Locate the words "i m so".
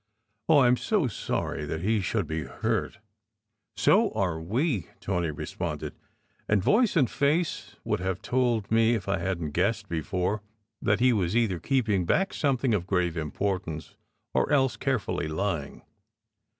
0.57-1.05